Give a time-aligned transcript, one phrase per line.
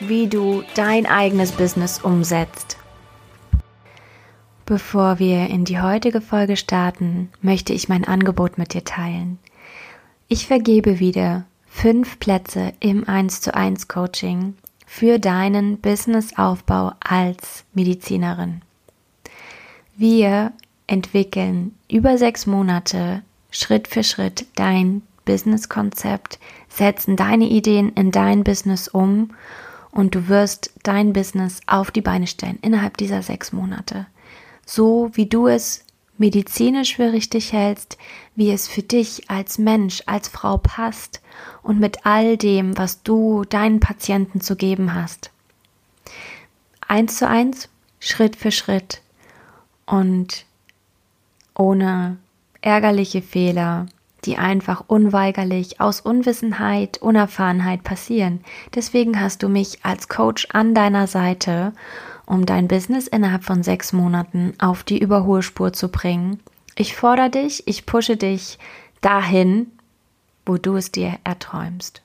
[0.00, 2.78] wie du dein eigenes Business umsetzt.
[4.66, 9.38] Bevor wir in die heutige Folge starten, möchte ich mein Angebot mit dir teilen.
[10.28, 14.54] Ich vergebe wieder fünf Plätze im 1 zu 1 Coaching
[14.86, 18.62] für deinen Businessaufbau als Medizinerin.
[19.96, 20.52] Wir
[20.86, 28.88] entwickeln über sechs Monate Schritt für Schritt dein Businesskonzept, setzen deine Ideen in dein Business
[28.88, 29.30] um
[29.94, 34.06] und du wirst dein Business auf die Beine stellen innerhalb dieser sechs Monate.
[34.66, 35.84] So wie du es
[36.18, 37.96] medizinisch für richtig hältst,
[38.34, 41.20] wie es für dich als Mensch, als Frau passt
[41.62, 45.30] und mit all dem, was du deinen Patienten zu geben hast.
[46.86, 47.68] Eins zu eins,
[48.00, 49.00] Schritt für Schritt
[49.86, 50.44] und
[51.56, 52.16] ohne
[52.60, 53.86] ärgerliche Fehler,
[54.24, 58.40] die einfach unweigerlich aus Unwissenheit, Unerfahrenheit passieren.
[58.74, 61.72] Deswegen hast du mich als Coach an deiner Seite,
[62.26, 66.40] um dein Business innerhalb von sechs Monaten auf die Überholspur zu bringen.
[66.76, 68.58] Ich fordere dich, ich pushe dich
[69.00, 69.68] dahin,
[70.46, 72.02] wo du es dir erträumst.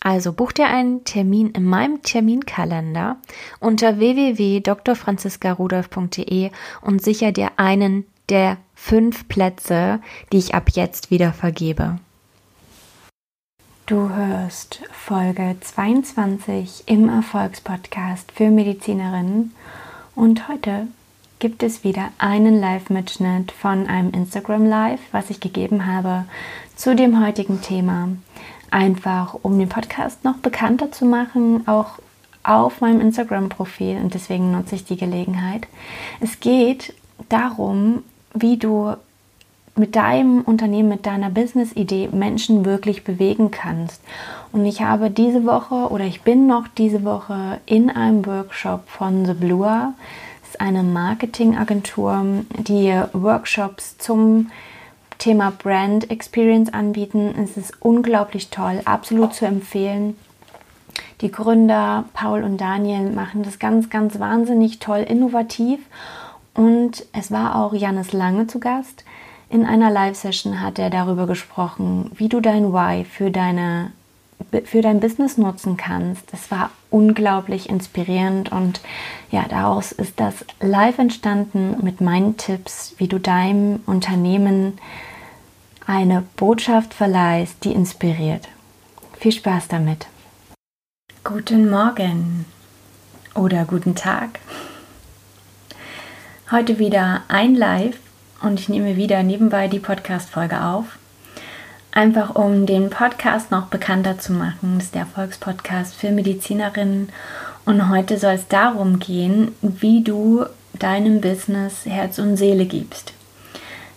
[0.00, 3.16] Also buch dir einen Termin in meinem Terminkalender
[3.58, 10.00] unter www.drfranziskarudolf.de und sicher dir einen der fünf Plätze,
[10.32, 11.98] die ich ab jetzt wieder vergebe.
[13.84, 19.52] Du hörst Folge 22 im Erfolgspodcast für Medizinerinnen
[20.14, 20.86] und heute
[21.38, 26.24] gibt es wieder einen Live-Mitschnitt von einem Instagram Live, was ich gegeben habe
[26.76, 28.08] zu dem heutigen Thema.
[28.70, 31.98] Einfach um den Podcast noch bekannter zu machen, auch
[32.42, 35.66] auf meinem Instagram-Profil und deswegen nutze ich die Gelegenheit.
[36.20, 36.94] Es geht
[37.28, 38.02] darum,
[38.34, 38.94] wie du
[39.78, 44.02] mit deinem Unternehmen, mit deiner Business-Idee Menschen wirklich bewegen kannst.
[44.52, 49.24] Und ich habe diese Woche oder ich bin noch diese Woche in einem Workshop von
[49.24, 49.94] The Bluer.
[50.40, 52.24] Das ist eine Marketingagentur,
[52.58, 54.50] die Workshops zum
[55.18, 57.34] Thema Brand Experience anbieten.
[57.42, 60.16] Es ist unglaublich toll, absolut zu empfehlen.
[61.20, 65.80] Die Gründer Paul und Daniel machen das ganz, ganz wahnsinnig toll, innovativ
[66.58, 69.04] und es war auch Janis Lange zu Gast.
[69.48, 73.92] In einer Live-Session hat er darüber gesprochen, wie du dein Why für, deine,
[74.64, 76.24] für dein Business nutzen kannst.
[76.32, 78.80] Es war unglaublich inspirierend und
[79.30, 84.78] ja, daraus ist das live entstanden mit meinen Tipps, wie du deinem Unternehmen
[85.86, 88.48] eine Botschaft verleihst, die inspiriert.
[89.16, 90.08] Viel Spaß damit.
[91.22, 92.46] Guten Morgen
[93.36, 94.40] oder guten Tag.
[96.50, 97.98] Heute wieder ein Live
[98.40, 100.96] und ich nehme wieder nebenbei die Podcast-Folge auf.
[101.92, 104.76] Einfach um den Podcast noch bekannter zu machen.
[104.76, 107.10] Das ist der Erfolgspodcast für Medizinerinnen.
[107.66, 113.12] Und heute soll es darum gehen, wie du deinem Business Herz und Seele gibst.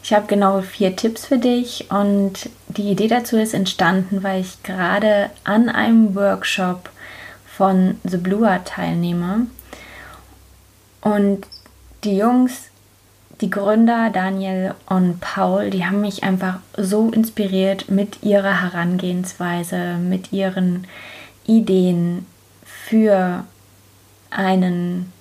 [0.03, 4.61] Ich habe genau vier Tipps für dich und die Idee dazu ist entstanden, weil ich
[4.63, 6.89] gerade an einem Workshop
[7.45, 9.47] von The Blue teilnehme.
[10.99, 11.47] Und
[12.03, 12.69] die Jungs,
[13.41, 20.31] die Gründer Daniel und Paul, die haben mich einfach so inspiriert mit ihrer Herangehensweise, mit
[20.31, 20.87] ihren
[21.45, 22.25] Ideen
[22.63, 23.43] für
[24.29, 25.11] einen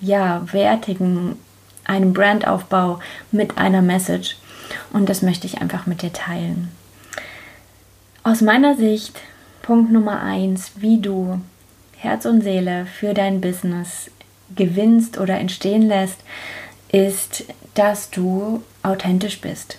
[0.00, 1.36] ja, wertigen,
[1.84, 3.00] einen Brandaufbau
[3.32, 4.36] mit einer Message.
[4.92, 6.70] Und das möchte ich einfach mit dir teilen.
[8.22, 9.20] Aus meiner Sicht,
[9.62, 11.40] Punkt Nummer eins, wie du
[11.96, 14.10] Herz und Seele für dein Business
[14.54, 16.18] gewinnst oder entstehen lässt,
[16.92, 17.44] ist,
[17.74, 19.78] dass du authentisch bist.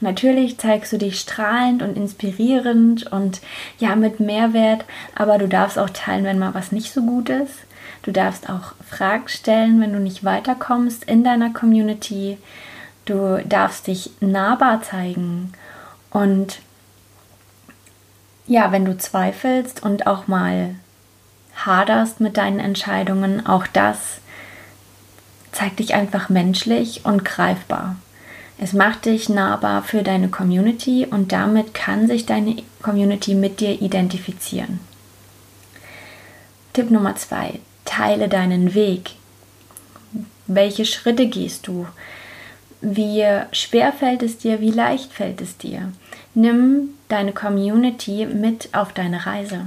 [0.00, 3.40] Natürlich zeigst du dich strahlend und inspirierend und
[3.78, 4.84] ja mit Mehrwert,
[5.14, 7.54] aber du darfst auch teilen, wenn mal was nicht so gut ist.
[8.02, 12.36] Du darfst auch Fragen stellen, wenn du nicht weiterkommst in deiner Community.
[13.04, 15.52] Du darfst dich nahbar zeigen
[16.10, 16.58] und
[18.48, 20.74] ja, wenn du zweifelst und auch mal
[21.54, 24.20] haderst mit deinen Entscheidungen, auch das
[25.52, 27.96] zeigt dich einfach menschlich und greifbar.
[28.58, 33.80] Es macht dich nahbar für deine Community und damit kann sich deine Community mit dir
[33.80, 34.80] identifizieren.
[36.72, 39.10] Tipp Nummer zwei, teile deinen Weg.
[40.46, 41.86] Welche Schritte gehst du?
[42.80, 44.60] Wie schwer fällt es dir?
[44.60, 45.92] Wie leicht fällt es dir?
[46.34, 49.66] Nimm deine Community mit auf deine Reise.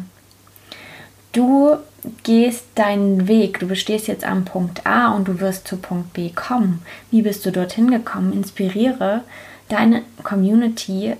[1.35, 1.75] Du
[2.23, 6.29] gehst deinen Weg, du bestehst jetzt am Punkt A und du wirst zu Punkt B
[6.29, 6.81] kommen.
[7.11, 8.31] Wie bist du dorthin gekommen?
[8.31, 9.21] Inspiriere
[9.67, 11.17] deine Community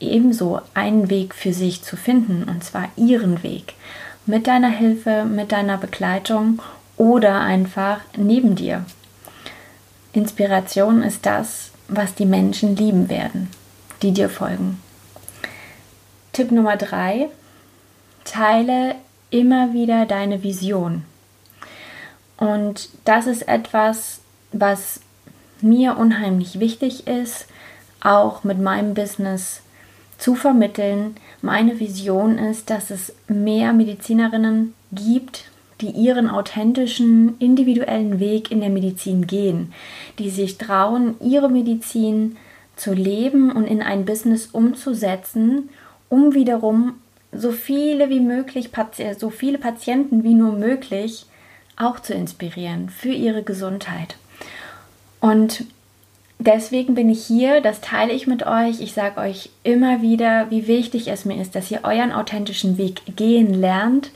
[0.00, 3.74] ebenso einen Weg für sich zu finden, und zwar ihren Weg.
[4.26, 6.60] Mit deiner Hilfe, mit deiner Begleitung
[6.96, 8.84] oder einfach neben dir.
[10.12, 13.48] Inspiration ist das, was die Menschen lieben werden,
[14.02, 14.82] die dir folgen.
[16.32, 17.28] Tipp Nummer drei:
[18.24, 18.96] Teile
[19.32, 21.02] immer wieder deine Vision.
[22.36, 24.20] Und das ist etwas,
[24.52, 25.00] was
[25.60, 27.46] mir unheimlich wichtig ist,
[28.00, 29.62] auch mit meinem Business
[30.18, 31.16] zu vermitteln.
[31.40, 35.44] Meine Vision ist, dass es mehr Medizinerinnen gibt,
[35.80, 39.72] die ihren authentischen, individuellen Weg in der Medizin gehen,
[40.18, 42.36] die sich trauen, ihre Medizin
[42.76, 45.70] zu leben und in ein Business umzusetzen,
[46.08, 46.94] um wiederum
[47.32, 48.70] so viele wie möglich,
[49.18, 51.26] so viele Patienten wie nur möglich
[51.76, 54.16] auch zu inspirieren für ihre Gesundheit.
[55.20, 55.64] Und
[56.38, 58.80] deswegen bin ich hier, das teile ich mit euch.
[58.80, 63.00] Ich sage euch immer wieder, wie wichtig es mir ist, dass ihr euren authentischen Weg
[63.16, 64.10] gehen lernt,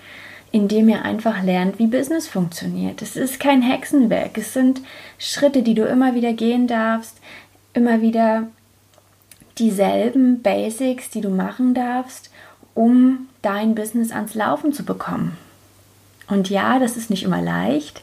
[0.53, 3.03] indem ihr einfach lernt, wie Business funktioniert.
[3.03, 4.81] Es ist kein Hexenwerk, es sind
[5.19, 7.19] Schritte, die du immer wieder gehen darfst,
[7.73, 8.49] immer wieder
[9.59, 12.31] dieselben Basics, die du machen darfst,
[12.77, 15.37] um dein Business ans Laufen zu bekommen.
[16.29, 18.03] Und ja, das ist nicht immer leicht.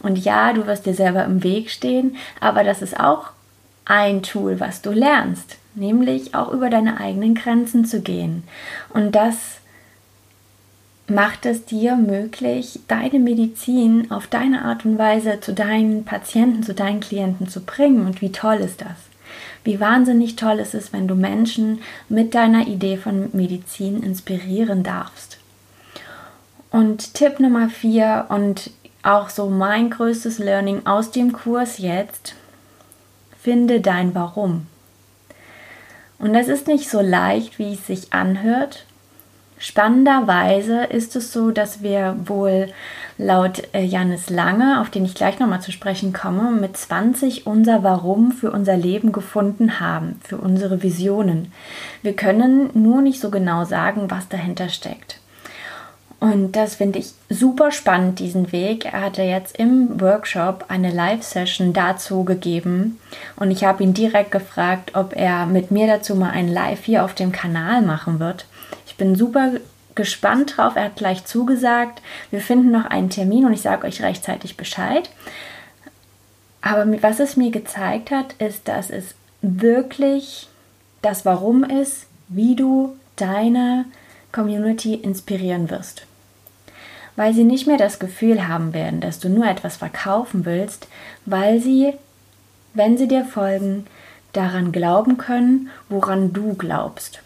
[0.00, 3.30] Und ja, du wirst dir selber im Weg stehen, aber das ist auch
[3.84, 8.44] ein Tool, was du lernst, nämlich auch über deine eigenen Grenzen zu gehen.
[8.90, 9.36] Und das
[11.08, 16.74] macht es dir möglich, deine Medizin auf deine Art und Weise zu deinen Patienten, zu
[16.74, 18.06] deinen Klienten zu bringen.
[18.06, 19.07] Und wie toll ist das?
[19.68, 25.36] Wie wahnsinnig toll ist es, wenn du Menschen mit deiner Idee von Medizin inspirieren darfst.
[26.70, 28.70] Und Tipp Nummer vier und
[29.02, 32.34] auch so mein größtes Learning aus dem Kurs jetzt,
[33.38, 34.68] Finde dein Warum.
[36.18, 38.86] Und das ist nicht so leicht, wie es sich anhört.
[39.58, 42.68] Spannenderweise ist es so, dass wir wohl
[43.18, 47.82] laut äh, Janis Lange, auf den ich gleich nochmal zu sprechen komme, mit 20 unser
[47.82, 51.52] Warum für unser Leben gefunden haben, für unsere Visionen.
[52.02, 55.18] Wir können nur nicht so genau sagen, was dahinter steckt.
[56.20, 58.86] Und das finde ich super spannend, diesen Weg.
[58.86, 62.98] Er hatte jetzt im Workshop eine Live-Session dazu gegeben
[63.36, 67.04] und ich habe ihn direkt gefragt, ob er mit mir dazu mal ein Live hier
[67.04, 68.46] auf dem Kanal machen wird.
[68.98, 69.52] Bin super
[69.94, 70.76] gespannt drauf.
[70.76, 72.02] Er hat gleich zugesagt.
[72.30, 75.08] Wir finden noch einen Termin und ich sage euch rechtzeitig Bescheid.
[76.60, 80.48] Aber was es mir gezeigt hat, ist, dass es wirklich
[81.00, 83.86] das Warum ist, wie du deine
[84.32, 86.04] Community inspirieren wirst
[87.18, 90.86] weil sie nicht mehr das Gefühl haben werden, dass du nur etwas verkaufen willst,
[91.26, 91.94] weil sie,
[92.74, 93.88] wenn sie dir folgen,
[94.32, 97.20] daran glauben können, woran du glaubst.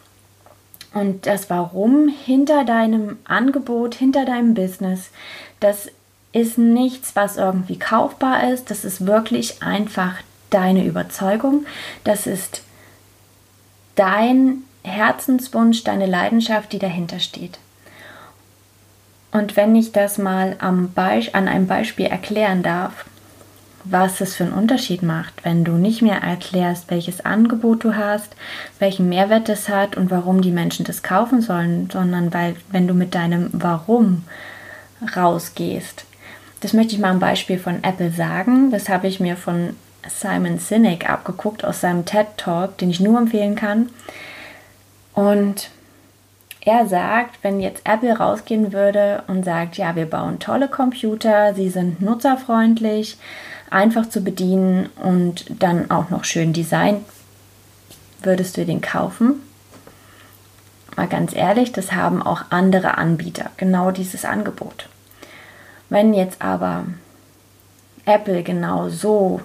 [0.95, 5.11] Und das Warum hinter deinem Angebot, hinter deinem Business,
[5.61, 5.89] das
[6.33, 8.71] ist nichts, was irgendwie kaufbar ist.
[8.71, 10.17] Das ist wirklich einfach
[10.51, 11.67] deine Überzeugung.
[12.05, 12.63] Das ist
[13.95, 17.59] dein Herzenswunsch, deine Leidenschaft, die dahinter steht.
[19.31, 23.07] Und wenn ich das mal an einem Beispiel erklären darf,
[23.85, 28.35] was es für einen Unterschied macht, wenn du nicht mehr erklärst, welches Angebot du hast,
[28.79, 32.95] welchen Mehrwert es hat und warum die Menschen das kaufen sollen, sondern weil, wenn du
[32.95, 34.25] mit deinem Warum
[35.17, 36.05] rausgehst.
[36.61, 38.71] Das möchte ich mal am Beispiel von Apple sagen.
[38.71, 39.75] Das habe ich mir von
[40.09, 43.89] Simon Sinek abgeguckt aus seinem TED Talk, den ich nur empfehlen kann.
[45.15, 45.71] Und
[46.61, 51.69] er sagt, wenn jetzt Apple rausgehen würde und sagt, ja, wir bauen tolle Computer, sie
[51.69, 53.19] sind nutzerfreundlich,
[53.73, 57.05] einfach zu bedienen und dann auch noch schön designt,
[58.23, 59.41] würdest du den kaufen?
[60.97, 64.89] Mal ganz ehrlich, das haben auch andere Anbieter, genau dieses Angebot.
[65.89, 66.85] Wenn jetzt aber
[68.05, 69.41] Apple genau so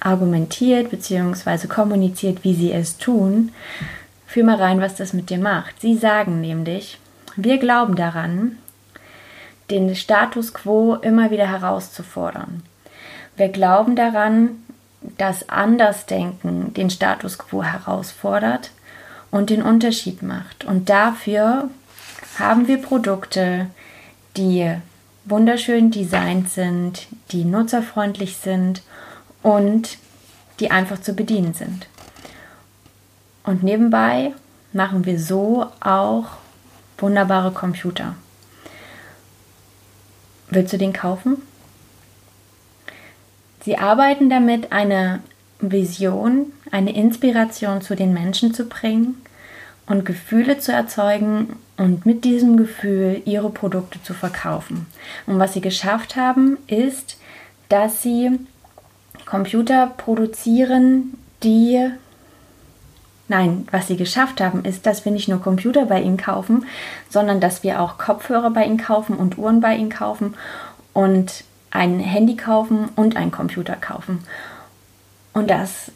[0.00, 1.66] argumentiert bzw.
[1.66, 3.50] kommuniziert, wie sie es tun,
[4.34, 5.80] Fühl mal rein, was das mit dir macht.
[5.80, 6.98] Sie sagen nämlich,
[7.36, 8.58] wir glauben daran,
[9.70, 12.64] den Status quo immer wieder herauszufordern.
[13.36, 14.62] Wir glauben daran,
[15.18, 18.70] dass Andersdenken den Status quo herausfordert
[19.30, 20.64] und den Unterschied macht.
[20.64, 21.68] Und dafür
[22.38, 23.66] haben wir Produkte,
[24.36, 24.72] die
[25.24, 28.82] wunderschön designt sind, die nutzerfreundlich sind
[29.42, 29.98] und
[30.60, 31.88] die einfach zu bedienen sind.
[33.44, 34.32] Und nebenbei
[34.72, 36.26] machen wir so auch
[36.98, 38.14] wunderbare Computer.
[40.50, 41.42] Willst du den kaufen?
[43.64, 45.20] Sie arbeiten damit, eine
[45.58, 49.22] Vision, eine Inspiration zu den Menschen zu bringen
[49.86, 54.86] und Gefühle zu erzeugen und mit diesem Gefühl ihre Produkte zu verkaufen.
[55.26, 57.18] Und was sie geschafft haben, ist,
[57.68, 58.38] dass sie
[59.24, 61.90] Computer produzieren, die
[63.26, 66.66] Nein, was sie geschafft haben, ist, dass wir nicht nur Computer bei ihnen kaufen,
[67.08, 70.34] sondern dass wir auch Kopfhörer bei ihnen kaufen und Uhren bei ihnen kaufen
[70.92, 74.20] und ein Handy kaufen und einen Computer kaufen.
[75.34, 75.90] Und das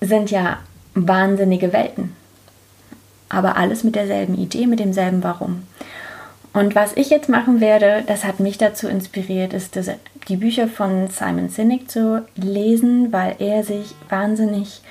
[0.00, 0.58] sind ja
[0.94, 2.14] wahnsinnige Welten.
[3.28, 5.64] Aber alles mit derselben Idee, mit demselben Warum.
[6.52, 9.78] Und was ich jetzt machen werde, das hat mich dazu inspiriert, ist
[10.28, 14.82] die Bücher von Simon Sinek zu lesen, weil er sich wahnsinnig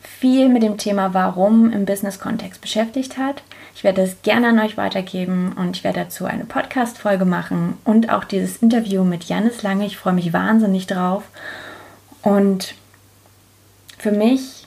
[0.00, 3.42] viel mit dem Thema Warum im Business-Kontext beschäftigt hat.
[3.76, 8.08] Ich werde das gerne an euch weitergeben und ich werde dazu eine Podcast-Folge machen und
[8.08, 9.84] auch dieses Interview mit Janis Lange.
[9.84, 11.24] Ich freue mich wahnsinnig drauf.
[12.22, 12.74] Und
[13.98, 14.66] für mich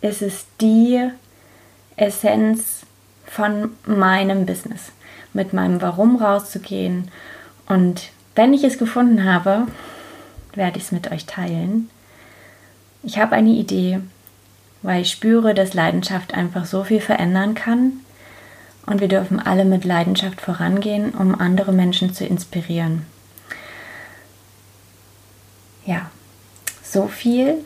[0.00, 1.10] ist es die
[1.96, 2.86] Essenz
[3.26, 4.92] von meinem Business,
[5.34, 7.10] mit meinem Warum rauszugehen.
[7.66, 9.66] Und wenn ich es gefunden habe,
[10.54, 11.90] werde ich es mit euch teilen.
[13.02, 14.00] Ich habe eine Idee,
[14.84, 17.94] weil ich spüre, dass Leidenschaft einfach so viel verändern kann.
[18.84, 23.06] Und wir dürfen alle mit Leidenschaft vorangehen, um andere Menschen zu inspirieren.
[25.86, 26.10] Ja,
[26.82, 27.64] so viel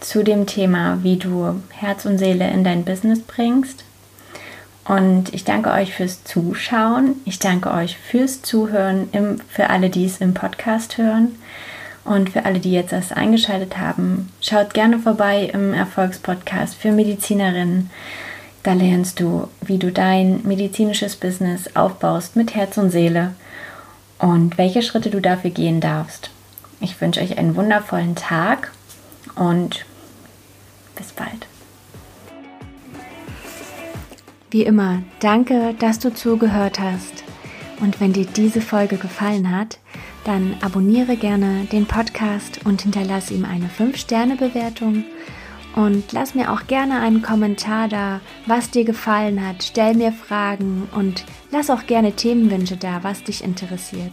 [0.00, 3.84] zu dem Thema, wie du Herz und Seele in dein Business bringst.
[4.86, 7.16] Und ich danke euch fürs Zuschauen.
[7.26, 11.36] Ich danke euch fürs Zuhören, im, für alle, die es im Podcast hören.
[12.06, 17.90] Und für alle, die jetzt erst eingeschaltet haben, schaut gerne vorbei im Erfolgspodcast für Medizinerinnen.
[18.62, 23.34] Da lernst du, wie du dein medizinisches Business aufbaust mit Herz und Seele
[24.18, 26.30] und welche Schritte du dafür gehen darfst.
[26.80, 28.70] Ich wünsche euch einen wundervollen Tag
[29.34, 29.84] und
[30.94, 31.48] bis bald.
[34.50, 37.24] Wie immer, danke, dass du zugehört hast.
[37.80, 39.78] Und wenn dir diese Folge gefallen hat,
[40.26, 45.04] dann abonniere gerne den Podcast und hinterlasse ihm eine 5-Sterne-Bewertung.
[45.74, 49.62] Und lass mir auch gerne einen Kommentar da, was dir gefallen hat.
[49.62, 54.12] Stell mir Fragen und lass auch gerne Themenwünsche da, was dich interessiert.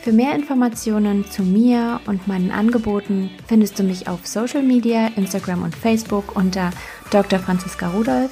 [0.00, 5.62] Für mehr Informationen zu mir und meinen Angeboten findest du mich auf Social Media, Instagram
[5.62, 6.70] und Facebook unter
[7.10, 7.38] Dr.
[7.38, 8.30] Franziska Rudolf,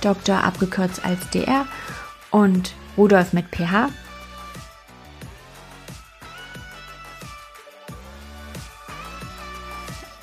[0.00, 0.42] Dr.
[0.42, 1.66] abgekürzt als DR
[2.30, 3.90] und Rudolf mit PH.